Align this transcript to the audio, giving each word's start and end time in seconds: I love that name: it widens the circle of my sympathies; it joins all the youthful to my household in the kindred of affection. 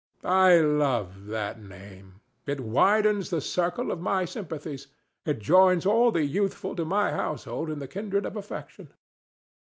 I 0.25 0.57
love 0.57 1.27
that 1.27 1.61
name: 1.61 2.21
it 2.47 2.59
widens 2.59 3.29
the 3.29 3.39
circle 3.39 3.91
of 3.91 4.01
my 4.01 4.25
sympathies; 4.25 4.87
it 5.27 5.37
joins 5.37 5.85
all 5.85 6.09
the 6.09 6.25
youthful 6.25 6.75
to 6.77 6.85
my 6.85 7.11
household 7.11 7.69
in 7.69 7.77
the 7.77 7.87
kindred 7.87 8.25
of 8.25 8.35
affection. 8.35 8.95